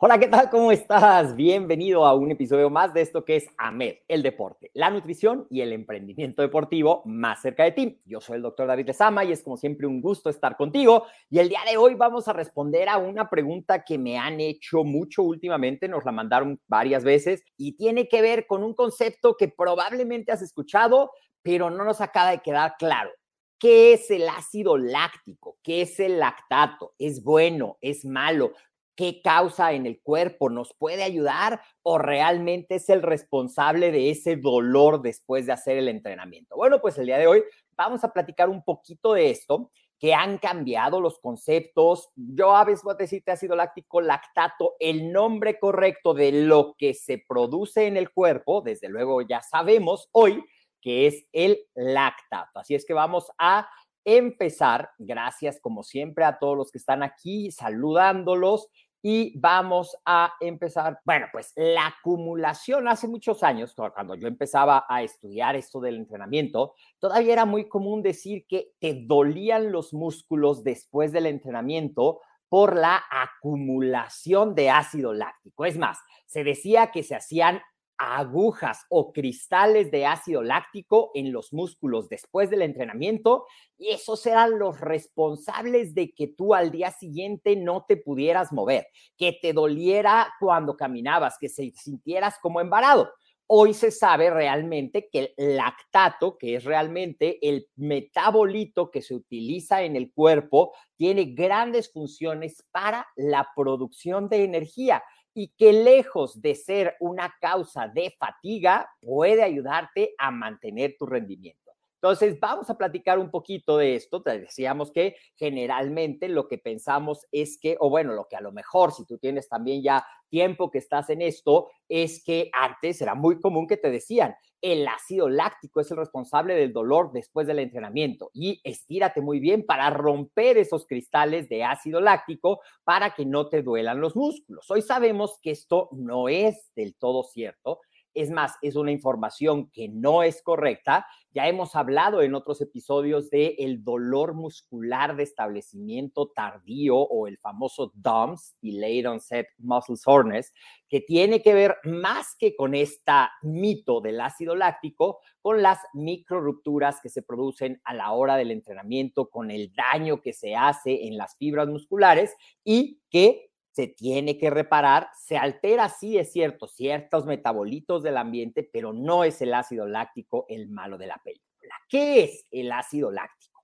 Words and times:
Hola, 0.00 0.20
¿qué 0.20 0.28
tal? 0.28 0.48
¿Cómo 0.48 0.70
estás? 0.70 1.34
Bienvenido 1.34 2.06
a 2.06 2.14
un 2.14 2.30
episodio 2.30 2.70
más 2.70 2.94
de 2.94 3.00
esto 3.00 3.24
que 3.24 3.34
es 3.34 3.48
AMED, 3.58 3.96
el 4.06 4.22
deporte, 4.22 4.70
la 4.72 4.90
nutrición 4.90 5.48
y 5.50 5.60
el 5.60 5.72
emprendimiento 5.72 6.40
deportivo 6.40 7.02
más 7.04 7.42
cerca 7.42 7.64
de 7.64 7.72
ti. 7.72 8.00
Yo 8.04 8.20
soy 8.20 8.36
el 8.36 8.42
doctor 8.42 8.68
David 8.68 8.86
Lezama 8.86 9.24
y 9.24 9.32
es 9.32 9.42
como 9.42 9.56
siempre 9.56 9.88
un 9.88 10.00
gusto 10.00 10.30
estar 10.30 10.56
contigo. 10.56 11.06
Y 11.28 11.40
el 11.40 11.48
día 11.48 11.58
de 11.68 11.78
hoy 11.78 11.96
vamos 11.96 12.28
a 12.28 12.32
responder 12.32 12.88
a 12.88 12.98
una 12.98 13.28
pregunta 13.28 13.82
que 13.82 13.98
me 13.98 14.16
han 14.16 14.38
hecho 14.38 14.84
mucho 14.84 15.24
últimamente, 15.24 15.88
nos 15.88 16.04
la 16.04 16.12
mandaron 16.12 16.60
varias 16.68 17.02
veces 17.02 17.42
y 17.56 17.72
tiene 17.72 18.06
que 18.06 18.22
ver 18.22 18.46
con 18.46 18.62
un 18.62 18.74
concepto 18.74 19.36
que 19.36 19.48
probablemente 19.48 20.30
has 20.30 20.42
escuchado, 20.42 21.10
pero 21.42 21.70
no 21.70 21.82
nos 21.82 22.00
acaba 22.00 22.30
de 22.30 22.38
quedar 22.38 22.76
claro. 22.78 23.10
¿Qué 23.58 23.94
es 23.94 24.08
el 24.12 24.28
ácido 24.28 24.78
láctico? 24.78 25.58
¿Qué 25.64 25.82
es 25.82 25.98
el 25.98 26.20
lactato? 26.20 26.94
¿Es 26.96 27.24
bueno? 27.24 27.76
¿Es 27.80 28.04
malo? 28.04 28.52
Qué 28.98 29.22
causa 29.22 29.74
en 29.74 29.86
el 29.86 30.00
cuerpo, 30.02 30.50
nos 30.50 30.74
puede 30.74 31.04
ayudar 31.04 31.60
o 31.84 31.98
realmente 31.98 32.74
es 32.74 32.88
el 32.88 33.00
responsable 33.00 33.92
de 33.92 34.10
ese 34.10 34.34
dolor 34.34 35.02
después 35.02 35.46
de 35.46 35.52
hacer 35.52 35.78
el 35.78 35.86
entrenamiento. 35.86 36.56
Bueno, 36.56 36.80
pues 36.80 36.98
el 36.98 37.06
día 37.06 37.16
de 37.16 37.28
hoy 37.28 37.44
vamos 37.76 38.02
a 38.02 38.12
platicar 38.12 38.48
un 38.48 38.64
poquito 38.64 39.12
de 39.12 39.30
esto, 39.30 39.70
que 40.00 40.14
han 40.14 40.38
cambiado 40.38 41.00
los 41.00 41.20
conceptos. 41.20 42.10
Yo 42.16 42.56
a 42.56 42.64
veces 42.64 42.82
voy 42.82 42.94
a 42.94 42.96
decirte 42.96 43.30
ácido 43.30 43.54
láctico, 43.54 44.00
lactato, 44.00 44.74
el 44.80 45.12
nombre 45.12 45.60
correcto 45.60 46.12
de 46.12 46.32
lo 46.32 46.74
que 46.76 46.92
se 46.92 47.22
produce 47.28 47.86
en 47.86 47.96
el 47.96 48.10
cuerpo, 48.10 48.62
desde 48.62 48.88
luego 48.88 49.22
ya 49.22 49.42
sabemos 49.42 50.08
hoy 50.10 50.44
que 50.80 51.06
es 51.06 51.24
el 51.30 51.60
lactato. 51.76 52.58
Así 52.58 52.74
es 52.74 52.84
que 52.84 52.94
vamos 52.94 53.30
a 53.38 53.68
empezar, 54.04 54.90
gracias 54.98 55.60
como 55.60 55.82
siempre 55.82 56.24
a 56.24 56.38
todos 56.38 56.56
los 56.56 56.72
que 56.72 56.78
están 56.78 57.02
aquí, 57.02 57.52
saludándolos 57.52 58.68
y 59.02 59.38
vamos 59.38 59.96
a 60.04 60.34
empezar, 60.40 61.00
bueno, 61.04 61.26
pues 61.32 61.52
la 61.56 61.86
acumulación 61.86 62.88
hace 62.88 63.06
muchos 63.06 63.42
años, 63.42 63.74
cuando 63.94 64.14
yo 64.16 64.26
empezaba 64.26 64.84
a 64.88 65.02
estudiar 65.02 65.54
esto 65.56 65.80
del 65.80 65.96
entrenamiento, 65.96 66.74
todavía 66.98 67.32
era 67.32 67.44
muy 67.44 67.68
común 67.68 68.02
decir 68.02 68.44
que 68.48 68.72
te 68.80 69.04
dolían 69.06 69.70
los 69.70 69.92
músculos 69.94 70.64
después 70.64 71.12
del 71.12 71.26
entrenamiento 71.26 72.20
por 72.48 72.76
la 72.76 73.02
acumulación 73.10 74.54
de 74.54 74.70
ácido 74.70 75.12
láctico. 75.12 75.64
Es 75.64 75.78
más, 75.78 75.98
se 76.26 76.44
decía 76.44 76.90
que 76.90 77.02
se 77.02 77.14
hacían 77.14 77.60
agujas 77.98 78.86
o 78.88 79.12
cristales 79.12 79.90
de 79.90 80.06
ácido 80.06 80.42
láctico 80.42 81.10
en 81.14 81.32
los 81.32 81.52
músculos 81.52 82.08
después 82.08 82.48
del 82.48 82.62
entrenamiento 82.62 83.46
y 83.76 83.88
esos 83.88 84.24
eran 84.24 84.58
los 84.58 84.80
responsables 84.80 85.94
de 85.94 86.14
que 86.14 86.28
tú 86.28 86.54
al 86.54 86.70
día 86.70 86.92
siguiente 86.92 87.56
no 87.56 87.84
te 87.86 87.96
pudieras 87.96 88.52
mover, 88.52 88.86
que 89.16 89.36
te 89.42 89.52
doliera 89.52 90.32
cuando 90.40 90.76
caminabas, 90.76 91.36
que 91.38 91.48
se 91.48 91.72
sintieras 91.72 92.38
como 92.40 92.60
embarado. 92.60 93.10
Hoy 93.50 93.72
se 93.72 93.90
sabe 93.90 94.28
realmente 94.28 95.08
que 95.10 95.32
el 95.36 95.56
lactato, 95.56 96.36
que 96.36 96.56
es 96.56 96.64
realmente 96.64 97.38
el 97.48 97.66
metabolito 97.76 98.90
que 98.90 99.00
se 99.00 99.14
utiliza 99.14 99.82
en 99.82 99.96
el 99.96 100.12
cuerpo, 100.12 100.74
tiene 100.96 101.24
grandes 101.24 101.90
funciones 101.90 102.62
para 102.70 103.06
la 103.16 103.48
producción 103.56 104.28
de 104.28 104.44
energía 104.44 105.02
y 105.38 105.54
que 105.56 105.72
lejos 105.72 106.42
de 106.42 106.56
ser 106.56 106.96
una 106.98 107.32
causa 107.40 107.86
de 107.86 108.12
fatiga, 108.18 108.90
puede 109.00 109.44
ayudarte 109.44 110.12
a 110.18 110.32
mantener 110.32 110.96
tu 110.98 111.06
rendimiento. 111.06 111.70
Entonces, 112.02 112.40
vamos 112.40 112.68
a 112.70 112.76
platicar 112.76 113.20
un 113.20 113.30
poquito 113.30 113.76
de 113.76 113.94
esto. 113.94 114.20
Te 114.20 114.36
decíamos 114.36 114.90
que 114.90 115.14
generalmente 115.36 116.28
lo 116.28 116.48
que 116.48 116.58
pensamos 116.58 117.24
es 117.30 117.56
que, 117.56 117.76
o 117.78 117.88
bueno, 117.88 118.14
lo 118.14 118.26
que 118.28 118.34
a 118.34 118.40
lo 118.40 118.50
mejor, 118.50 118.90
si 118.90 119.06
tú 119.06 119.16
tienes 119.18 119.48
también 119.48 119.80
ya 119.80 120.04
tiempo 120.28 120.72
que 120.72 120.78
estás 120.78 121.08
en 121.10 121.22
esto, 121.22 121.70
es 121.88 122.24
que 122.24 122.50
antes 122.52 123.00
era 123.00 123.14
muy 123.14 123.38
común 123.38 123.68
que 123.68 123.76
te 123.76 123.92
decían, 123.92 124.34
el 124.60 124.86
ácido 124.88 125.28
láctico 125.28 125.80
es 125.80 125.90
el 125.90 125.98
responsable 125.98 126.54
del 126.54 126.72
dolor 126.72 127.12
después 127.12 127.46
del 127.46 127.60
entrenamiento 127.60 128.30
y 128.34 128.60
estírate 128.64 129.20
muy 129.20 129.40
bien 129.40 129.64
para 129.64 129.90
romper 129.90 130.58
esos 130.58 130.86
cristales 130.86 131.48
de 131.48 131.64
ácido 131.64 132.00
láctico 132.00 132.60
para 132.84 133.14
que 133.14 133.24
no 133.24 133.48
te 133.48 133.62
duelan 133.62 134.00
los 134.00 134.16
músculos. 134.16 134.70
Hoy 134.70 134.82
sabemos 134.82 135.38
que 135.42 135.50
esto 135.50 135.88
no 135.92 136.28
es 136.28 136.72
del 136.74 136.94
todo 136.96 137.24
cierto 137.24 137.80
es 138.18 138.30
más, 138.30 138.54
es 138.62 138.74
una 138.74 138.90
información 138.90 139.70
que 139.70 139.88
no 139.88 140.22
es 140.22 140.42
correcta. 140.42 141.06
Ya 141.30 141.46
hemos 141.46 141.76
hablado 141.76 142.22
en 142.22 142.34
otros 142.34 142.60
episodios 142.60 143.30
de 143.30 143.54
el 143.58 143.84
dolor 143.84 144.34
muscular 144.34 145.14
de 145.14 145.22
establecimiento 145.22 146.32
tardío 146.34 146.96
o 146.96 147.28
el 147.28 147.38
famoso 147.38 147.92
DOMS, 147.94 148.56
Delayed 148.60 149.08
Onset 149.08 149.46
Muscle 149.58 149.96
Soreness, 149.96 150.52
que 150.88 151.00
tiene 151.00 151.42
que 151.42 151.54
ver 151.54 151.76
más 151.84 152.34
que 152.36 152.56
con 152.56 152.74
este 152.74 153.12
mito 153.42 154.00
del 154.00 154.20
ácido 154.20 154.56
láctico, 154.56 155.20
con 155.40 155.62
las 155.62 155.78
micro 155.94 156.40
rupturas 156.40 157.00
que 157.00 157.08
se 157.08 157.22
producen 157.22 157.80
a 157.84 157.94
la 157.94 158.10
hora 158.12 158.36
del 158.36 158.50
entrenamiento, 158.50 159.28
con 159.30 159.50
el 159.50 159.72
daño 159.72 160.20
que 160.20 160.32
se 160.32 160.56
hace 160.56 161.06
en 161.06 161.16
las 161.16 161.36
fibras 161.36 161.68
musculares 161.68 162.34
y 162.64 163.00
que 163.10 163.47
se 163.78 163.86
tiene 163.86 164.36
que 164.36 164.50
reparar, 164.50 165.08
se 165.14 165.38
altera, 165.38 165.88
sí 165.88 166.18
es 166.18 166.32
cierto, 166.32 166.66
ciertos 166.66 167.26
metabolitos 167.26 168.02
del 168.02 168.16
ambiente, 168.16 168.68
pero 168.72 168.92
no 168.92 169.22
es 169.22 169.40
el 169.40 169.54
ácido 169.54 169.86
láctico 169.86 170.46
el 170.48 170.68
malo 170.68 170.98
de 170.98 171.06
la 171.06 171.16
película. 171.22 171.76
¿Qué 171.88 172.24
es 172.24 172.44
el 172.50 172.72
ácido 172.72 173.12
láctico? 173.12 173.62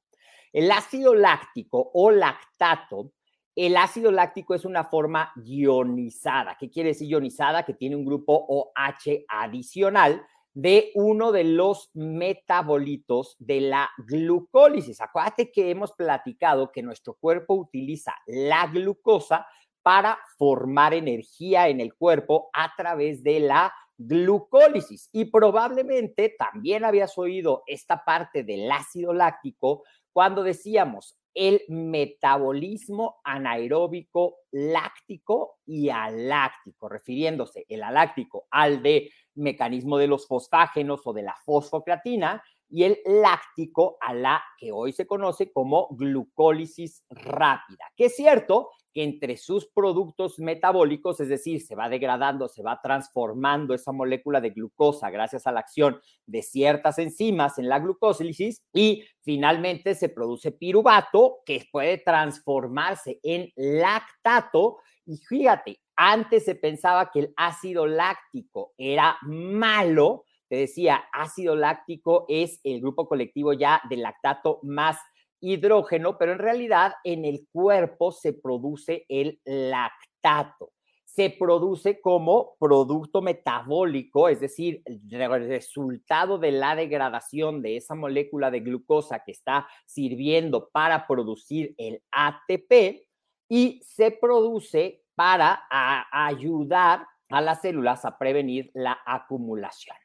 El 0.53 0.71
ácido 0.71 1.17
láctico 1.17 1.91
o 1.95 2.13
lactato, 2.13 3.11
el 3.57 3.77
ácido 3.77 4.13
láctico 4.13 4.55
es 4.55 4.65
una 4.65 4.85
forma 4.85 5.33
ionizada. 5.45 6.57
¿Qué 6.61 6.71
quiere 6.71 6.91
decir 6.91 7.09
ionizada? 7.09 7.65
Que 7.65 7.75
tiene 7.75 7.97
un 7.97 8.05
grupo 8.05 8.47
OH 8.49 9.25
adicional 9.27 10.25
de 10.53 10.93
uno 10.95 11.33
de 11.33 11.43
los 11.43 11.91
metabolitos 11.95 13.35
de 13.41 13.63
la 13.63 13.91
glucólisis. 14.07 15.01
Acuérdate 15.01 15.51
que 15.51 15.71
hemos 15.71 15.91
platicado 15.91 16.71
que 16.71 16.85
nuestro 16.85 17.15
cuerpo 17.15 17.55
utiliza 17.55 18.15
la 18.29 18.69
glucosa 18.69 19.45
para 19.85 20.19
formar 20.39 20.95
energía 20.95 21.69
en 21.69 21.79
el 21.79 21.95
cuerpo 21.95 22.49
a 22.55 22.73
través 22.75 23.23
de 23.23 23.39
la 23.39 23.73
glucólisis. 23.99 25.11
Y 25.13 25.27
probablemente 25.27 26.35
también 26.37 26.85
habías 26.85 27.17
oído 27.19 27.63
esta 27.67 28.03
parte 28.03 28.43
del 28.43 28.73
ácido 28.73 29.13
láctico 29.13 29.85
cuando 30.11 30.43
decíamos, 30.43 31.19
el 31.35 31.63
metabolismo 31.69 33.17
anaeróbico 33.25 34.37
láctico 34.53 35.59
y 35.67 35.91
aláctico, 35.91 36.89
refiriéndose 36.89 37.67
el 37.69 37.83
aláctico 37.83 38.47
al 38.51 38.83
de 38.83 39.11
mecanismo 39.35 39.99
de 39.99 40.07
los 40.07 40.29
fosfágenos 40.29 41.01
o 41.05 41.13
de 41.13 41.25
la 41.25 41.35
fosfocreatina 41.45 42.43
y 42.71 42.85
el 42.85 42.99
láctico 43.05 43.99
a 44.01 44.15
la 44.15 44.43
que 44.57 44.71
hoy 44.73 44.93
se 44.93 45.07
conoce 45.07 45.53
como 45.53 45.89
glucólisis 45.91 47.05
rápida, 47.11 47.85
que 47.97 48.07
es 48.07 48.17
cierto 48.17 48.71
que 48.95 49.03
entre 49.03 49.37
sus 49.37 49.67
productos 49.67 50.39
metabólicos, 50.39 51.19
es 51.21 51.29
decir, 51.29 51.61
se 51.61 51.75
va 51.75 51.89
degradando, 51.89 52.49
se 52.49 52.63
va 52.63 52.81
transformando 52.81 53.75
esa 53.75 53.91
molécula 53.91 54.41
de 54.41 54.51
glucosa 54.51 55.11
gracias 55.11 55.47
a 55.47 55.53
la 55.53 55.61
acción 55.61 56.01
de 56.27 56.43
ciertas 56.43 56.99
enzimas 56.99 57.59
en 57.59 57.69
la 57.69 57.81
glucólisis 57.81 58.63
y 58.73 59.05
finalmente 59.21 59.95
se 59.97 60.09
produce 60.09 60.53
piruvato 60.53 61.39
que 61.45 61.67
puede 61.71 61.99
transformarse 61.99 63.19
en 63.25 63.51
lactato. 63.57 64.79
Y 65.05 65.17
fíjate, 65.17 65.81
antes 65.97 66.45
se 66.45 66.55
pensaba 66.55 67.11
que 67.11 67.21
el 67.21 67.35
ácido 67.37 67.87
láctico 67.87 68.75
era 68.79 69.19
malo, 69.23 70.25
te 70.49 70.57
decía, 70.57 71.05
ácido 71.13 71.57
láctico 71.57 72.27
es 72.29 72.61
el 72.63 72.81
grupo 72.81 73.09
colectivo 73.09 73.53
ya 73.53 73.83
del 73.89 74.03
lactato 74.03 74.61
más 74.63 74.99
hidrógeno, 75.45 76.17
pero 76.19 76.33
en 76.33 76.39
realidad 76.39 76.95
en 77.05 77.25
el 77.25 77.47
cuerpo 77.53 78.13
se 78.13 78.33
produce 78.33 79.05
el 79.09 79.41
lactato. 79.45 80.73
Se 81.05 81.31
produce 81.31 82.01
como 82.01 82.57
producto 82.59 83.23
metabólico, 83.23 84.29
es 84.29 84.41
decir, 84.41 84.83
el 84.85 85.49
resultado 85.49 86.39
de 86.39 86.51
la 86.51 86.75
degradación 86.75 87.63
de 87.63 87.77
esa 87.77 87.95
molécula 87.95 88.51
de 88.51 88.61
glucosa 88.61 89.23
que 89.25 89.31
está 89.31 89.69
sirviendo 89.87 90.71
para 90.73 91.07
producir 91.07 91.75
el 91.79 92.03
ATP 92.11 93.07
y 93.49 93.81
se 93.85 94.11
produce 94.11 95.05
para 95.15 95.63
ayudar 96.11 97.07
a 97.29 97.41
las 97.41 97.61
células 97.61 98.05
a 98.05 98.19
prevenir 98.19 98.71
la 98.75 98.99
acumulación. 99.07 99.97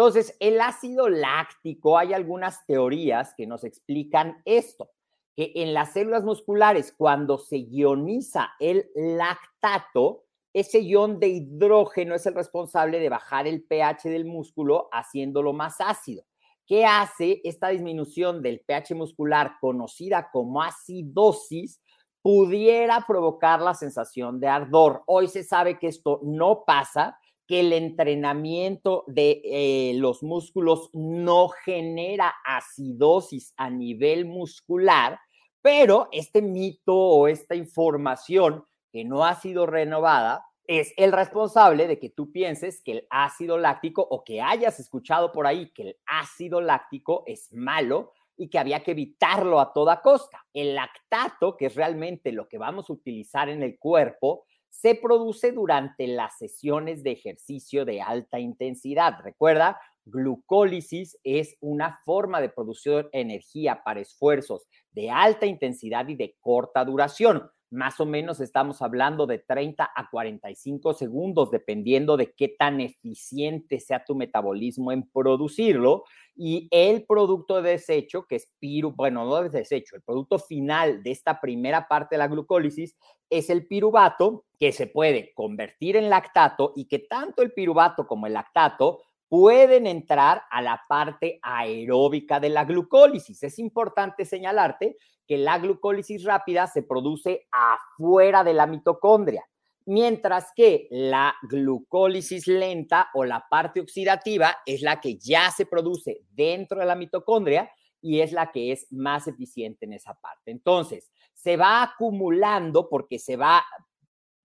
Entonces, 0.00 0.34
el 0.40 0.62
ácido 0.62 1.10
láctico, 1.10 1.98
hay 1.98 2.14
algunas 2.14 2.64
teorías 2.64 3.34
que 3.36 3.46
nos 3.46 3.64
explican 3.64 4.40
esto, 4.46 4.92
que 5.36 5.52
en 5.56 5.74
las 5.74 5.92
células 5.92 6.24
musculares, 6.24 6.94
cuando 6.96 7.36
se 7.36 7.58
ioniza 7.58 8.52
el 8.60 8.88
lactato, 8.94 10.24
ese 10.54 10.82
ion 10.82 11.20
de 11.20 11.28
hidrógeno 11.28 12.14
es 12.14 12.24
el 12.24 12.34
responsable 12.34 12.98
de 12.98 13.10
bajar 13.10 13.46
el 13.46 13.62
pH 13.62 14.08
del 14.08 14.24
músculo, 14.24 14.88
haciéndolo 14.90 15.52
más 15.52 15.82
ácido. 15.82 16.24
¿Qué 16.66 16.86
hace 16.86 17.42
esta 17.44 17.68
disminución 17.68 18.40
del 18.40 18.60
pH 18.60 18.94
muscular 18.94 19.56
conocida 19.60 20.30
como 20.32 20.62
acidosis? 20.62 21.78
Pudiera 22.22 23.04
provocar 23.06 23.60
la 23.60 23.74
sensación 23.74 24.40
de 24.40 24.48
ardor. 24.48 25.02
Hoy 25.04 25.28
se 25.28 25.44
sabe 25.44 25.78
que 25.78 25.88
esto 25.88 26.20
no 26.22 26.64
pasa, 26.64 27.18
que 27.50 27.58
el 27.58 27.72
entrenamiento 27.72 29.02
de 29.08 29.42
eh, 29.44 29.94
los 29.96 30.22
músculos 30.22 30.88
no 30.92 31.48
genera 31.48 32.32
acidosis 32.44 33.54
a 33.56 33.68
nivel 33.68 34.24
muscular, 34.24 35.18
pero 35.60 36.08
este 36.12 36.42
mito 36.42 36.94
o 36.94 37.26
esta 37.26 37.56
información 37.56 38.64
que 38.92 39.04
no 39.04 39.24
ha 39.24 39.34
sido 39.34 39.66
renovada 39.66 40.46
es 40.68 40.94
el 40.96 41.10
responsable 41.10 41.88
de 41.88 41.98
que 41.98 42.08
tú 42.08 42.30
pienses 42.30 42.82
que 42.84 42.92
el 42.92 43.06
ácido 43.10 43.58
láctico 43.58 44.06
o 44.08 44.22
que 44.22 44.40
hayas 44.40 44.78
escuchado 44.78 45.32
por 45.32 45.48
ahí 45.48 45.72
que 45.72 45.82
el 45.82 45.96
ácido 46.06 46.60
láctico 46.60 47.24
es 47.26 47.52
malo 47.52 48.12
y 48.36 48.48
que 48.48 48.60
había 48.60 48.84
que 48.84 48.92
evitarlo 48.92 49.58
a 49.58 49.72
toda 49.72 50.02
costa. 50.02 50.46
El 50.54 50.76
lactato, 50.76 51.56
que 51.56 51.66
es 51.66 51.74
realmente 51.74 52.30
lo 52.30 52.46
que 52.46 52.58
vamos 52.58 52.88
a 52.88 52.92
utilizar 52.92 53.48
en 53.48 53.64
el 53.64 53.76
cuerpo, 53.76 54.44
se 54.70 54.94
produce 54.94 55.52
durante 55.52 56.06
las 56.06 56.38
sesiones 56.38 57.02
de 57.02 57.12
ejercicio 57.12 57.84
de 57.84 58.00
alta 58.00 58.38
intensidad. 58.38 59.14
Recuerda, 59.22 59.78
glucólisis 60.06 61.18
es 61.22 61.56
una 61.60 62.00
forma 62.04 62.40
de 62.40 62.48
producir 62.48 63.08
energía 63.12 63.82
para 63.84 64.00
esfuerzos 64.00 64.66
de 64.92 65.10
alta 65.10 65.46
intensidad 65.46 66.08
y 66.08 66.14
de 66.14 66.36
corta 66.40 66.84
duración 66.84 67.50
más 67.70 68.00
o 68.00 68.06
menos 68.06 68.40
estamos 68.40 68.82
hablando 68.82 69.26
de 69.26 69.38
30 69.38 69.90
a 69.94 70.10
45 70.10 70.92
segundos, 70.92 71.50
dependiendo 71.50 72.16
de 72.16 72.32
qué 72.32 72.48
tan 72.48 72.80
eficiente 72.80 73.78
sea 73.78 74.04
tu 74.04 74.14
metabolismo 74.14 74.90
en 74.90 75.08
producirlo. 75.08 76.04
Y 76.34 76.68
el 76.70 77.04
producto 77.06 77.62
de 77.62 77.72
desecho, 77.72 78.26
que 78.26 78.36
es 78.36 78.50
piru, 78.58 78.92
bueno, 78.92 79.24
no 79.24 79.42
de 79.42 79.50
desecho, 79.50 79.94
el 79.94 80.02
producto 80.02 80.38
final 80.38 81.02
de 81.02 81.12
esta 81.12 81.40
primera 81.40 81.86
parte 81.86 82.16
de 82.16 82.18
la 82.18 82.28
glucólisis 82.28 82.96
es 83.28 83.50
el 83.50 83.66
piruvato, 83.66 84.44
que 84.58 84.72
se 84.72 84.86
puede 84.86 85.32
convertir 85.34 85.96
en 85.96 86.10
lactato 86.10 86.72
y 86.76 86.86
que 86.86 86.98
tanto 86.98 87.42
el 87.42 87.52
piruvato 87.52 88.06
como 88.06 88.26
el 88.26 88.34
lactato 88.34 89.00
pueden 89.30 89.86
entrar 89.86 90.42
a 90.50 90.60
la 90.60 90.82
parte 90.88 91.38
aeróbica 91.40 92.40
de 92.40 92.48
la 92.48 92.64
glucólisis. 92.64 93.44
Es 93.44 93.60
importante 93.60 94.24
señalarte 94.24 94.96
que 95.24 95.38
la 95.38 95.56
glucólisis 95.58 96.24
rápida 96.24 96.66
se 96.66 96.82
produce 96.82 97.46
afuera 97.52 98.42
de 98.42 98.54
la 98.54 98.66
mitocondria, 98.66 99.44
mientras 99.86 100.52
que 100.56 100.88
la 100.90 101.36
glucólisis 101.42 102.48
lenta 102.48 103.08
o 103.14 103.24
la 103.24 103.46
parte 103.48 103.80
oxidativa 103.80 104.56
es 104.66 104.82
la 104.82 105.00
que 105.00 105.16
ya 105.16 105.52
se 105.52 105.64
produce 105.64 106.22
dentro 106.32 106.80
de 106.80 106.86
la 106.86 106.96
mitocondria 106.96 107.70
y 108.02 108.22
es 108.22 108.32
la 108.32 108.50
que 108.50 108.72
es 108.72 108.88
más 108.90 109.28
eficiente 109.28 109.84
en 109.84 109.92
esa 109.92 110.14
parte. 110.14 110.50
Entonces, 110.50 111.12
se 111.34 111.56
va 111.56 111.84
acumulando 111.84 112.88
porque 112.88 113.20
se 113.20 113.36
va 113.36 113.64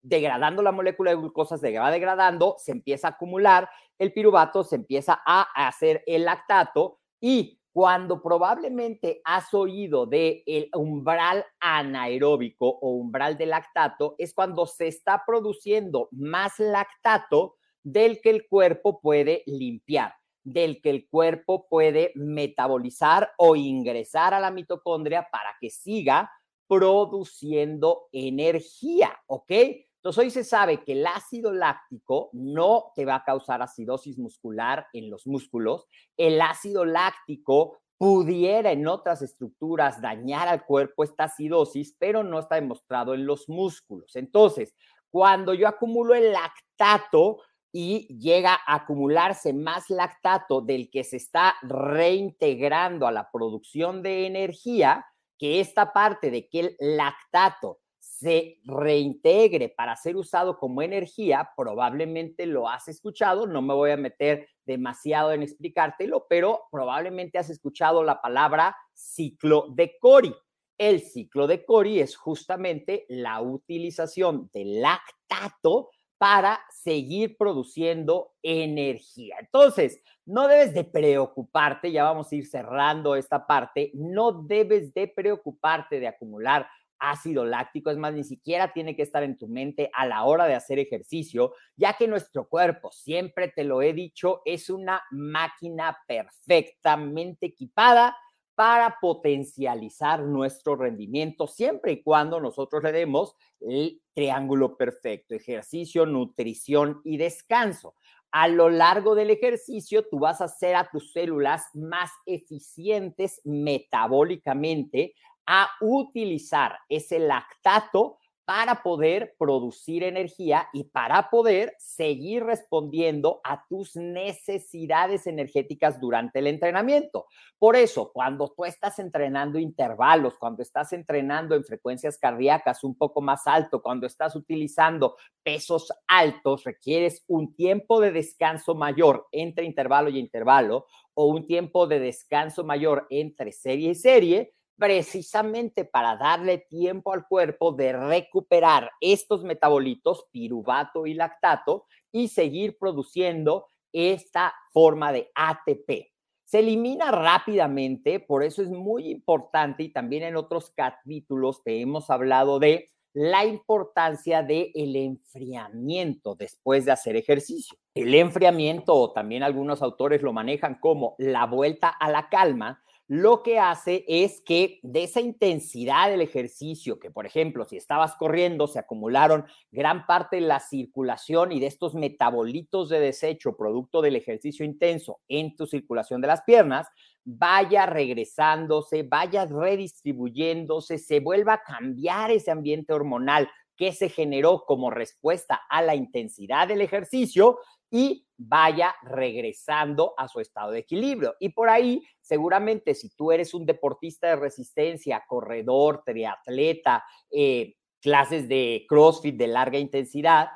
degradando 0.03 0.63
la 0.63 0.73
molécula 0.73 1.11
de 1.11 1.17
glucosa, 1.17 1.59
se 1.59 1.77
va 1.79 1.91
degradando, 1.91 2.55
se 2.59 2.73
empieza 2.73 3.09
a 3.09 3.11
acumular, 3.13 3.69
el 3.99 4.13
piruvato 4.13 4.65
se 4.65 4.77
empieza 4.77 5.21
a 5.27 5.43
hacer 5.67 6.03
el 6.07 6.25
lactato 6.25 7.01
y 7.21 7.59
cuando 7.73 8.23
probablemente 8.23 9.21
has 9.25 9.55
oído 9.55 10.07
de 10.07 10.43
el 10.47 10.69
umbral 10.75 11.45
anaeróbico 11.61 12.67
o 12.67 12.91
umbral 12.93 13.39
de 13.39 13.47
lactato, 13.47 14.17
es 14.19 14.35
cuando 14.35 14.67
se 14.67 14.89
está 14.89 15.23
produciendo 15.25 16.09
más 16.11 16.59
lactato 16.59 17.57
del 17.85 18.21
que 18.21 18.31
el 18.31 18.49
cuerpo 18.49 19.01
puede 19.01 19.43
limpiar, 19.47 20.15
del 20.43 20.81
que 20.81 20.91
el 20.91 21.09
cuerpo 21.09 21.69
puede 21.69 22.11
metabolizar 22.17 23.33
o 23.37 23.55
ingresar 23.55 24.35
a 24.35 24.41
la 24.41 24.51
mitocondria 24.51 25.29
para 25.31 25.55
que 25.61 25.71
siga 25.71 26.33
produciendo 26.67 28.09
energía, 28.13 29.19
¿ok? 29.27 29.53
Entonces, 29.99 30.23
hoy 30.23 30.31
se 30.31 30.45
sabe 30.45 30.85
que 30.85 30.93
el 30.93 31.07
ácido 31.07 31.53
láctico 31.53 32.31
no 32.33 32.93
te 32.95 33.05
va 33.05 33.17
a 33.17 33.25
causar 33.25 33.63
acidosis 33.63 34.17
muscular 34.17 34.87
en 34.93 35.11
los 35.11 35.27
músculos. 35.27 35.87
El 36.17 36.41
ácido 36.41 36.85
láctico 36.85 37.79
pudiera 37.99 38.71
en 38.71 38.87
otras 38.87 39.23
estructuras 39.23 40.01
dañar 40.01 40.47
al 40.47 40.65
cuerpo 40.65 41.03
esta 41.03 41.25
acidosis, 41.25 41.97
pero 41.99 42.23
no 42.23 42.39
está 42.39 42.55
demostrado 42.55 43.13
en 43.13 43.27
los 43.27 43.49
músculos. 43.49 44.15
Entonces, 44.15 44.73
cuando 45.11 45.53
yo 45.53 45.67
acumulo 45.67 46.15
el 46.15 46.33
lactato 46.33 47.39
y 47.73 48.07
llega 48.19 48.55
a 48.55 48.77
acumularse 48.77 49.53
más 49.53 49.91
lactato 49.91 50.61
del 50.61 50.91
que 50.91 51.03
se 51.03 51.17
está 51.17 51.57
reintegrando 51.63 53.07
a 53.07 53.13
la 53.13 53.29
producción 53.33 54.03
de 54.03 54.27
energía, 54.27 55.05
que 55.39 55.61
esta 55.61 55.93
parte 55.93 56.31
de 56.31 56.49
que 56.49 56.61
el 56.61 56.77
lactato 56.79 57.81
se 58.19 58.59
reintegre 58.65 59.69
para 59.69 59.95
ser 59.95 60.17
usado 60.17 60.59
como 60.59 60.83
energía, 60.83 61.51
probablemente 61.57 62.47
lo 62.47 62.69
has 62.69 62.89
escuchado, 62.89 63.47
no 63.47 63.63
me 63.63 63.75
voy 63.75 63.93
a 63.93 63.97
meter 63.97 64.49
demasiado 64.65 65.33
en 65.33 65.43
explicártelo, 65.43 66.27
pero 66.29 66.63
probablemente 66.73 67.39
has 67.39 67.51
escuchado 67.51 68.03
la 68.03 68.21
palabra 68.21 68.77
ciclo 68.93 69.67
de 69.71 69.97
Cori. 70.01 70.35
El 70.79 71.01
ciclo 71.01 71.47
de 71.47 71.65
Cori 71.65 72.01
es 72.01 72.17
justamente 72.17 73.05
la 73.09 73.41
utilización 73.41 74.51
del 74.53 74.81
lactato 74.81 75.91
para 76.19 76.59
seguir 76.71 77.37
produciendo 77.37 78.33
energía. 78.43 79.37
Entonces, 79.39 80.03
no 80.27 80.49
debes 80.49 80.75
de 80.75 80.85
preocuparte, 80.85 81.93
ya 81.93 82.03
vamos 82.05 82.31
a 82.33 82.37
ir 82.37 82.47
cerrando 82.47 83.15
esta 83.15 83.47
parte, 83.47 83.93
no 83.95 84.43
debes 84.43 84.93
de 84.93 85.07
preocuparte 85.07 86.01
de 86.01 86.09
acumular 86.09 86.69
ácido 86.99 87.45
láctico, 87.45 87.91
es 87.91 87.97
más, 87.97 88.15
ni 88.15 88.25
siquiera 88.25 88.73
tiene 88.73 88.97
que 88.97 89.03
estar 89.03 89.23
en 89.23 89.39
tu 89.39 89.49
mente 89.49 89.91
a 89.95 90.07
la 90.07 90.25
hora 90.25 90.47
de 90.47 90.55
hacer 90.55 90.79
ejercicio, 90.79 91.55
ya 91.77 91.95
que 91.95 92.09
nuestro 92.09 92.49
cuerpo, 92.49 92.91
siempre 92.93 93.49
te 93.49 93.65
lo 93.65 93.83
he 93.83 93.93
dicho, 93.93 94.43
es 94.45 94.71
una 94.71 95.03
máquina 95.11 95.99
perfectamente 96.07 97.47
equipada 97.47 98.17
para 98.59 98.99
potencializar 99.01 100.21
nuestro 100.25 100.75
rendimiento 100.75 101.47
siempre 101.47 101.93
y 101.93 102.03
cuando 102.03 102.41
nosotros 102.41 102.83
le 102.83 102.91
demos 102.91 103.37
el 103.61 104.03
triángulo 104.15 104.77
perfecto, 104.77 105.37
ejercicio, 105.37 106.07
nutrición 106.07 107.01
y 107.05 107.19
descanso. 107.19 107.95
A 108.33 108.49
lo 108.49 108.69
largo 108.69 109.15
del 109.15 109.31
ejercicio, 109.31 110.09
tú 110.09 110.19
vas 110.19 110.41
a 110.41 110.47
hacer 110.47 110.75
a 110.75 110.91
tus 110.91 111.13
células 111.13 111.67
más 111.73 112.11
eficientes 112.27 113.41
metabólicamente, 113.45 115.15
a 115.51 115.71
utilizar 115.81 116.79
ese 116.91 117.19
lactato 117.19 118.19
para 118.45 118.83
poder 118.83 119.35
producir 119.39 120.03
energía 120.05 120.69
y 120.73 120.85
para 120.85 121.29
poder 121.29 121.75
seguir 121.79 122.45
respondiendo 122.45 123.43
a 123.45 123.67
tus 123.67 123.95
necesidades 123.97 125.27
energéticas 125.27 126.01
durante 126.01 126.39
el 126.39 126.47
entrenamiento. 126.47 127.27
Por 127.59 127.77
eso, 127.77 128.11
cuando 128.13 128.53
tú 128.55 128.65
estás 128.65 128.99
entrenando 128.99 129.59
intervalos, 129.59 130.39
cuando 130.39 130.63
estás 130.63 130.95
entrenando 130.95 131.55
en 131.55 131.65
frecuencias 131.65 132.17
cardíacas 132.17 132.85
un 132.85 132.95
poco 132.95 133.21
más 133.21 133.47
alto, 133.47 133.83
cuando 133.83 134.07
estás 134.07 134.35
utilizando 134.35 135.17
pesos 135.43 135.93
altos, 136.07 136.65
requieres 136.65 137.25
un 137.27 137.55
tiempo 137.55 138.01
de 138.01 138.13
descanso 138.13 138.75
mayor 138.75 139.29
entre 139.33 139.67
intervalo 139.67 140.09
y 140.09 140.19
intervalo 140.19 140.87
o 141.13 141.27
un 141.27 141.47
tiempo 141.47 141.87
de 141.87 142.01
descanso 142.01 142.65
mayor 142.65 143.07
entre 143.11 143.53
serie 143.53 143.91
y 143.91 143.95
serie 143.95 144.55
precisamente 144.79 145.85
para 145.85 146.17
darle 146.17 146.59
tiempo 146.59 147.13
al 147.13 147.27
cuerpo 147.27 147.73
de 147.73 147.93
recuperar 147.93 148.91
estos 149.01 149.43
metabolitos, 149.43 150.27
piruvato 150.31 151.07
y 151.07 151.15
lactato, 151.15 151.87
y 152.13 152.29
seguir 152.29 152.79
produciendo 152.79 153.67
esta 153.93 154.55
forma 154.73 155.13
de 155.13 155.31
ATP. 155.35 156.13
Se 156.45 156.61
elimina 156.61 157.11
rápidamente, 157.11 158.21
por 158.21 158.43
eso 158.43 158.63
es 158.63 158.71
muy 158.71 159.11
importante 159.11 159.83
y 159.83 159.93
también 159.93 160.23
en 160.23 160.37
otros 160.37 160.73
capítulos 160.75 161.63
te 161.63 161.81
hemos 161.81 162.09
hablado 162.09 162.59
de 162.59 162.89
la 163.13 163.45
importancia 163.45 164.43
del 164.43 164.71
el 164.75 164.97
enfriamiento 164.97 166.37
después 166.37 166.85
de 166.85 166.93
hacer 166.93 167.17
ejercicio. 167.17 167.77
El 167.95 168.15
enfriamiento, 168.15 168.95
o 168.95 169.13
también 169.13 169.43
algunos 169.43 169.83
autores 169.83 170.23
lo 170.23 170.33
manejan 170.33 170.79
como 170.81 171.17
la 171.19 171.45
vuelta 171.47 171.89
a 171.89 172.11
la 172.11 172.29
calma, 172.29 172.83
lo 173.09 173.43
que 173.43 173.59
hace 173.59 174.05
es 174.07 174.43
que 174.43 174.81
de 174.83 175.05
esa 175.05 175.23
intensidad 175.23 176.11
del 176.11 176.21
ejercicio, 176.21 177.01
que 177.01 177.11
por 177.11 177.25
ejemplo, 177.25 177.65
si 177.65 177.79
estabas 177.79 178.15
corriendo, 178.17 178.67
se 178.67 178.79
acumularon 178.79 179.47
gran 179.73 180.05
parte 180.05 180.37
de 180.37 180.43
la 180.43 180.61
circulación 180.61 181.51
y 181.51 181.59
de 181.59 181.69
estos 181.69 181.95
metabolitos 181.95 182.91
de 182.91 183.01
desecho 183.01 183.57
producto 183.57 184.03
del 184.03 184.17
ejercicio 184.17 184.63
intenso 184.63 185.21
en 185.27 185.57
tu 185.57 185.67
circulación 185.67 186.21
de 186.21 186.29
las 186.29 186.43
piernas, 186.43 186.87
vaya 187.25 187.87
regresándose, 187.87 189.05
vaya 189.05 189.47
redistribuyéndose, 189.47 190.99
se 190.99 191.21
vuelva 191.21 191.55
a 191.55 191.63
cambiar 191.63 192.31
ese 192.31 192.51
ambiente 192.51 192.93
hormonal 192.93 193.49
que 193.79 193.93
se 193.93 194.11
generó 194.11 194.65
como 194.67 194.91
respuesta 194.91 195.61
a 195.71 195.81
la 195.81 195.95
intensidad 195.95 196.69
del 196.69 196.83
ejercicio 196.83 197.59
y 197.91 198.27
vaya 198.37 198.95
regresando 199.03 200.15
a 200.17 200.29
su 200.29 200.41
estado 200.41 200.73
de 200.73 200.81
equilibrio. 200.81 201.35
Y 201.41 201.51
por 201.51 201.69
ahí, 201.69 202.03
seguramente, 202.21 202.95
si 202.95 203.11
tú 203.11 203.33
eres 203.33 203.55
un 203.55 203.67
deportista 203.67 204.29
de 204.29 204.37
resistencia, 204.37 205.25
corredor, 205.27 206.03
triatleta, 206.05 207.05
eh, 207.31 207.75
clases 208.01 208.49
de 208.49 208.87
CrossFit 208.89 209.37
de 209.37 209.49
larga 209.49 209.79
intensidad, 209.79 210.49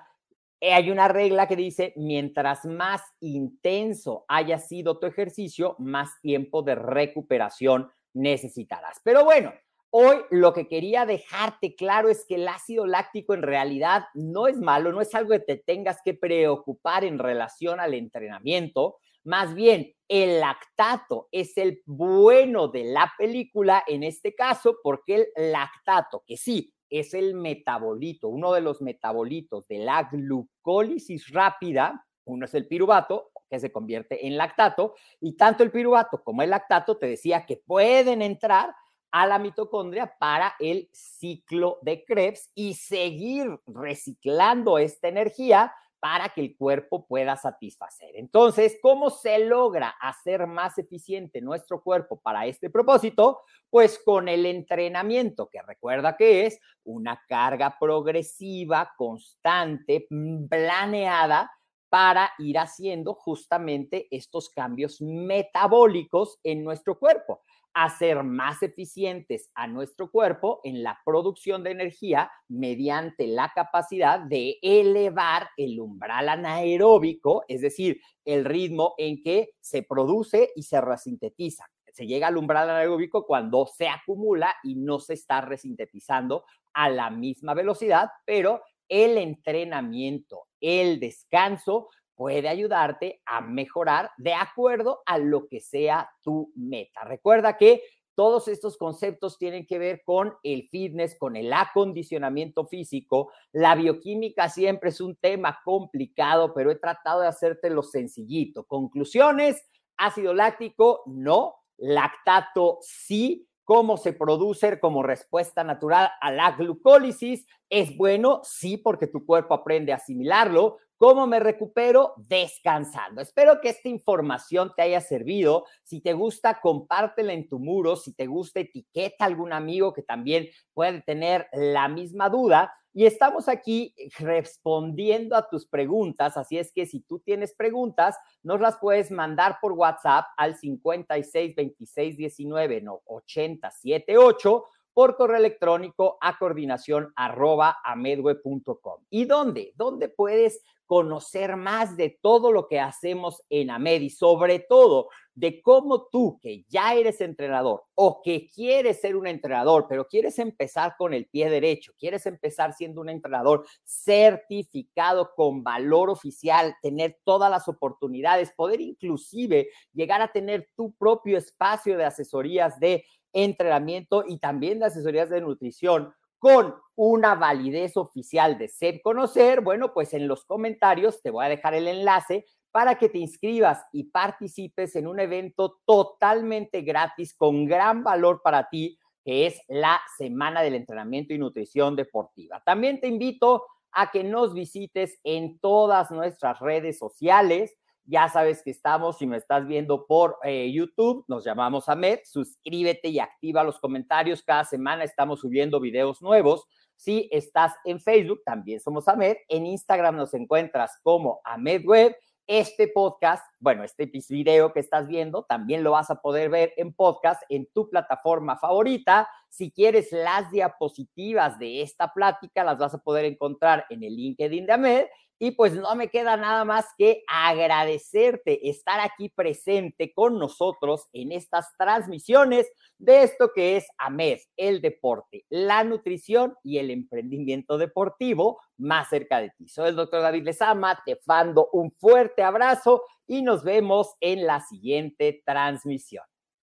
eh, 0.61 0.75
hay 0.75 0.93
una 0.93 1.09
regla 1.09 1.49
que 1.49 1.57
dice, 1.57 1.93
mientras 1.97 2.65
más 2.65 3.03
intenso 3.19 4.25
haya 4.29 4.61
sido 4.61 5.01
tu 5.01 5.07
ejercicio, 5.07 5.75
más 5.81 6.21
tiempo 6.21 6.63
de 6.63 6.77
recuperación 6.77 7.91
necesitarás. 8.15 9.01
Pero 9.03 9.25
bueno, 9.25 9.53
Hoy 9.95 10.17
lo 10.31 10.55
que 10.55 10.69
quería 10.69 11.05
dejarte 11.05 11.75
claro 11.75 12.09
es 12.09 12.25
que 12.25 12.37
el 12.37 12.49
ácido 12.49 12.87
láctico 12.87 13.35
en 13.35 13.43
realidad 13.43 14.07
no 14.15 14.47
es 14.47 14.59
malo, 14.59 14.91
no 14.91 15.03
es 15.03 15.15
algo 15.15 15.33
que 15.33 15.41
te 15.41 15.57
tengas 15.59 15.99
que 16.03 16.15
preocupar 16.15 17.05
en 17.05 17.19
relación 17.19 17.79
al 17.79 17.93
entrenamiento. 17.93 18.97
Más 19.23 19.55
bien, 19.55 19.93
el 20.09 20.41
lactato 20.41 21.29
es 21.31 21.59
el 21.59 21.83
bueno 21.85 22.69
de 22.69 22.85
la 22.85 23.13
película 23.19 23.85
en 23.87 24.03
este 24.03 24.35
caso, 24.35 24.79
porque 24.83 25.31
el 25.37 25.53
lactato, 25.53 26.25
que 26.27 26.39
sí, 26.39 26.73
es 26.89 27.13
el 27.13 27.35
metabolito, 27.35 28.29
uno 28.29 28.55
de 28.55 28.63
los 28.63 28.81
metabolitos 28.81 29.69
de 29.69 29.81
la 29.81 30.05
glucólisis 30.05 31.29
rápida, 31.29 32.03
uno 32.25 32.47
es 32.47 32.55
el 32.55 32.67
piruvato, 32.67 33.31
que 33.51 33.61
se 33.61 33.71
convierte 33.71 34.27
en 34.27 34.39
lactato, 34.39 34.95
y 35.21 35.37
tanto 35.37 35.63
el 35.63 35.71
piruvato 35.71 36.23
como 36.25 36.41
el 36.41 36.49
lactato 36.49 36.97
te 36.97 37.09
decía 37.09 37.45
que 37.45 37.59
pueden 37.59 38.23
entrar 38.23 38.75
a 39.13 39.27
la 39.27 39.39
mitocondria 39.39 40.17
para 40.19 40.55
el 40.59 40.89
ciclo 40.93 41.79
de 41.83 42.05
Krebs 42.05 42.51
y 42.55 42.75
seguir 42.75 43.61
reciclando 43.67 44.79
esta 44.79 45.09
energía 45.09 45.73
para 46.01 46.31
que 46.31 46.41
el 46.41 46.57
cuerpo 46.57 47.07
pueda 47.07 47.37
satisfacer. 47.37 48.11
Entonces, 48.17 48.77
¿cómo 48.83 49.09
se 49.09 49.39
logra 49.39 49.95
hacer 50.01 50.49
más 50.49 50.77
eficiente 50.79 51.41
nuestro 51.41 51.81
cuerpo 51.81 52.21
para 52.21 52.45
este 52.47 52.71
propósito? 52.71 53.43
Pues 53.71 54.01
con 54.05 54.29
el 54.29 54.45
entrenamiento, 54.47 55.49
que 55.49 55.63
recuerda 55.63 56.17
que 56.17 56.47
es 56.47 56.59
una 56.83 57.23
carga 57.29 57.77
progresiva, 57.79 58.93
constante, 58.97 60.09
planeada 60.51 61.53
para 61.93 62.33
ir 62.39 62.57
haciendo 62.57 63.13
justamente 63.13 64.09
estos 64.11 64.49
cambios 64.49 65.03
metabólicos 65.03 66.39
en 66.43 66.65
nuestro 66.65 66.99
cuerpo 66.99 67.43
hacer 67.75 68.23
más 68.23 68.63
eficientes 68.63 69.51
a 69.55 69.67
nuestro 69.67 70.11
cuerpo 70.11 70.61
en 70.65 70.83
la 70.83 70.99
producción 71.05 71.63
de 71.63 71.73
energía 71.73 72.31
mediante 72.49 73.27
la 73.27 73.53
capacidad 73.55 74.21
de 74.21 74.59
elevar 74.63 75.51
el 75.59 75.81
umbral 75.81 76.31
anaeróbico, 76.31 77.45
es 77.47 77.61
decir, 77.61 78.01
el 78.25 78.47
ritmo 78.47 78.95
en 78.97 79.23
que 79.23 79.51
se 79.61 79.83
produce 79.83 80.51
y 80.55 80.63
se 80.63 80.81
resintetiza. 80.81 81.67
Se 81.93 82.07
llega 82.07 82.29
al 82.29 82.39
umbral 82.39 82.71
anaeróbico 82.71 83.27
cuando 83.27 83.67
se 83.67 83.87
acumula 83.89 84.55
y 84.63 84.77
no 84.77 84.99
se 84.99 85.13
está 85.13 85.43
resintetizando 85.43 86.45
a 86.73 86.89
la 86.89 87.11
misma 87.11 87.53
velocidad, 87.53 88.09
pero 88.25 88.63
el 88.93 89.17
entrenamiento, 89.17 90.49
el 90.61 91.01
descanso 91.01 91.89
puede 92.15 92.47
ayudarte 92.47 93.23
a 93.25 93.41
mejorar 93.41 94.11
de 94.19 94.35
acuerdo 94.35 95.01
a 95.07 95.17
lo 95.17 95.49
que 95.49 95.61
sea 95.61 96.11
tu 96.23 96.53
meta. 96.55 97.03
Recuerda 97.05 97.57
que 97.57 97.83
todos 98.15 98.49
estos 98.49 98.77
conceptos 98.77 99.39
tienen 99.39 99.67
que 99.67 99.79
ver 99.79 100.03
con 100.05 100.35
el 100.43 100.69
fitness, 100.69 101.17
con 101.19 101.37
el 101.37 101.51
acondicionamiento 101.55 102.67
físico. 102.67 103.33
La 103.51 103.75
bioquímica 103.75 104.51
siempre 104.51 104.91
es 104.91 105.01
un 105.01 105.17
tema 105.17 105.61
complicado, 105.65 106.53
pero 106.53 106.71
he 106.71 106.77
tratado 106.77 107.23
de 107.23 107.29
hacértelo 107.29 107.83
sencillito. 107.83 108.65
Conclusiones, 108.65 109.67
ácido 109.97 110.35
láctico, 110.35 111.03
no. 111.07 111.55
Lactato, 111.79 112.77
sí. 112.83 113.49
¿Cómo 113.75 113.97
se 113.97 114.13
produce 114.13 114.79
como 114.81 115.03
respuesta 115.03 115.65
natural 115.65 116.11
a 116.21 116.31
la 116.31 116.51
glucólisis? 116.51 117.47
¿Es 117.71 117.97
bueno? 117.97 118.43
Sí, 118.45 118.77
porque 118.77 119.07
tu 119.07 119.25
cuerpo 119.25 119.55
aprende 119.55 119.95
a 119.95 119.97
asimilarlo. 119.97 120.77
¿Cómo 120.99 121.27
me 121.27 121.41
recupero? 121.41 122.13
Descansando. 122.19 123.23
Espero 123.23 123.63
que 123.63 123.71
esta 123.71 123.89
información 123.89 124.75
te 124.77 124.83
haya 124.83 125.01
servido. 125.01 125.65
Si 125.85 126.03
te 126.03 126.13
gusta, 126.13 126.61
compártela 126.61 127.33
en 127.33 127.49
tu 127.49 127.59
muro. 127.59 127.97
Si 127.97 128.13
te 128.13 128.27
gusta, 128.27 128.61
etiqueta 128.61 129.25
a 129.25 129.29
algún 129.29 129.55
amigo 129.55 129.95
que 129.95 130.03
también 130.03 130.49
puede 130.75 131.01
tener 131.01 131.49
la 131.55 131.89
misma 131.89 132.29
duda. 132.29 132.75
Y 132.95 133.07
estamos 133.07 133.49
aquí 133.49 133.95
respondiendo 134.19 135.35
a 135.35 135.49
tus 135.49 135.67
preguntas. 135.67 136.37
Así 136.37 136.59
es 136.59 136.73
que 136.73 136.85
si 136.85 137.01
tú 137.01 137.21
tienes 137.21 137.55
preguntas, 137.55 138.19
nos 138.43 138.61
las 138.61 138.77
puedes 138.79 139.11
mandar 139.11 139.59
por 139.63 139.73
WhatsApp 139.73 140.27
al 140.37 140.57
56 140.57 141.57
26 141.57 142.17
19 142.17 142.81
no, 142.83 143.01
80 143.07 143.71
78 143.71 144.65
por 144.93 145.17
correo 145.17 145.39
electrónico 145.39 146.19
a 146.21 146.39
coordinación 146.39 147.13
arroba 147.17 147.79
amedwe.com. 147.83 149.05
¿Y 149.09 149.25
dónde? 149.25 149.73
¿Dónde 149.77 150.11
puedes 150.11 150.63
conocer 150.93 151.57
más 151.57 151.97
de 151.97 152.19
todo 152.21 152.53
lo 152.53 152.69
que 152.69 152.79
hacemos 152.79 153.43
en 153.49 153.71
AMED 153.71 154.11
sobre 154.11 154.59
todo 154.59 155.09
de 155.35 155.63
cómo 155.63 156.09
tú 156.13 156.39
que 156.39 156.67
ya 156.69 156.93
eres 156.93 157.23
entrenador 157.23 157.85
o 157.95 158.21
que 158.21 158.51
quieres 158.51 159.01
ser 159.01 159.17
un 159.17 159.27
entrenador, 159.27 159.87
pero 159.89 160.07
quieres 160.07 160.39
empezar 160.39 160.95
con 160.99 161.15
el 161.15 161.25
pie 161.29 161.49
derecho, 161.49 161.95
quieres 161.99 162.27
empezar 162.27 162.75
siendo 162.75 163.01
un 163.01 163.09
entrenador 163.09 163.65
certificado 163.83 165.33
con 165.35 165.65
valor 165.65 166.11
oficial, 166.11 166.77
tener 166.83 167.19
todas 167.25 167.51
las 167.51 167.69
oportunidades, 167.69 168.53
poder 168.55 168.83
inclusive 168.83 169.71
llegar 169.95 170.21
a 170.21 170.31
tener 170.31 170.69
tu 170.77 170.93
propio 170.93 171.39
espacio 171.39 171.97
de 171.97 172.05
asesorías 172.05 172.79
de 172.79 173.07
entrenamiento 173.33 174.25
y 174.29 174.37
también 174.37 174.79
de 174.79 174.85
asesorías 174.85 175.31
de 175.31 175.41
nutrición 175.41 176.13
con 176.43 176.75
una 176.97 177.37
validez 177.37 177.97
oficial 177.97 178.59
de 178.59 178.67
SEP 178.67 179.01
Conocer, 179.01 179.61
bueno, 179.61 179.95
pues 179.95 180.13
en 180.13 180.27
los 180.27 180.45
comentarios 180.45 181.23
te 181.23 181.31
voy 181.31 181.45
a 181.45 181.49
dejar 181.49 181.75
el 181.75 181.87
enlace 181.87 182.47
para 182.73 182.99
que 182.99 183.09
te 183.09 183.19
inscribas 183.19 183.87
y 183.93 184.11
participes 184.11 184.97
en 184.97 185.07
un 185.07 185.21
evento 185.21 185.79
totalmente 185.87 186.81
gratis 186.81 187.33
con 187.33 187.65
gran 187.67 188.03
valor 188.03 188.41
para 188.43 188.69
ti, 188.69 188.99
que 189.25 189.47
es 189.47 189.63
la 189.69 190.01
Semana 190.19 190.63
del 190.63 190.75
Entrenamiento 190.75 191.33
y 191.33 191.39
Nutrición 191.39 191.95
Deportiva. 191.95 192.61
También 192.67 193.01
te 193.01 193.07
invito 193.07 193.65
a 193.93 194.11
que 194.11 194.25
nos 194.25 194.53
visites 194.53 195.21
en 195.23 195.61
todas 195.61 196.11
nuestras 196.11 196.59
redes 196.59 196.99
sociales. 196.99 197.79
Ya 198.05 198.29
sabes 198.29 198.63
que 198.63 198.71
estamos, 198.71 199.19
si 199.19 199.27
me 199.27 199.37
estás 199.37 199.67
viendo 199.67 200.07
por 200.07 200.37
eh, 200.43 200.71
YouTube, 200.73 201.25
nos 201.29 201.45
llamamos 201.45 201.89
AMED. 201.89 202.21
Suscríbete 202.25 203.09
y 203.09 203.21
activa 203.21 203.63
los 203.63 203.79
comentarios. 203.79 204.43
Cada 204.43 204.65
semana 204.65 205.05
estamos 205.05 205.41
subiendo 205.41 205.79
videos 205.79 206.21
nuevos. 206.21 206.67
Si 206.97 207.29
estás 207.31 207.75
en 207.85 208.01
Facebook, 208.01 208.43
también 208.45 208.81
somos 208.81 209.07
AMED. 209.07 209.37
En 209.49 209.67
Instagram 209.67 210.17
nos 210.17 210.35
encuentras 210.35 210.99
como 211.03 211.41
AMED 211.45 211.85
Web 211.85 212.17
este 212.47 212.89
podcast, 212.89 213.45
bueno, 213.61 213.85
este 213.85 214.11
video 214.29 214.73
que 214.73 214.81
estás 214.81 215.07
viendo, 215.07 215.45
también 215.45 215.85
lo 215.85 215.93
vas 215.93 216.11
a 216.11 216.21
poder 216.21 216.51
ver 216.51 216.73
en 216.77 216.93
podcast 216.93 217.43
en 217.49 217.67
tu 217.73 217.89
plataforma 217.89 218.59
favorita. 218.59 219.29
Si 219.49 219.71
quieres 219.71 220.11
las 220.13 220.51
diapositivas 220.51 221.59
de 221.59 221.83
esta 221.83 222.13
plática, 222.13 222.65
las 222.65 222.79
vas 222.79 222.95
a 222.95 222.99
poder 222.99 223.25
encontrar 223.27 223.87
en 223.91 224.03
el 224.03 224.17
LinkedIn 224.17 224.67
de 224.67 224.73
Ahmed 224.73 225.07
y 225.45 225.51
pues 225.51 225.73
no 225.73 225.97
me 225.97 226.09
queda 226.09 226.37
nada 226.37 226.65
más 226.65 226.87
que 226.97 227.25
agradecerte 227.27 228.71
estar 228.71 229.01
aquí 229.01 229.29
presente 229.29 230.13
con 230.15 230.39
nosotros 230.39 231.09
en 231.13 231.33
estas 231.33 231.77
transmisiones 231.77 232.71
de 232.97 233.25
esto 233.25 233.51
que 233.53 233.77
es 233.77 233.85
AMED, 233.99 234.39
el 234.57 234.81
deporte, 234.81 235.45
la 235.49 235.83
nutrición 235.83 236.55
y 236.63 236.79
el 236.79 236.93
emprendimiento 236.93 237.77
deportivo 237.77 238.61
más 238.79 239.09
cerca 239.09 239.41
de 239.41 239.51
ti. 239.59 239.67
Soy 239.67 239.89
el 239.89 239.97
doctor 239.97 240.23
David 240.23 240.45
Lezama, 240.45 241.03
te 241.05 241.19
mando 241.27 241.71
un 241.73 241.91
fuerte 241.91 242.45
abrazo 242.45 243.03
y 243.27 243.43
nos 243.43 243.65
vemos 243.65 244.15
en 244.21 244.47
la 244.47 244.61
siguiente 244.61 245.43
transmisión. 245.45 246.23